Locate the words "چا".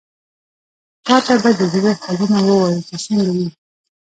1.05-1.15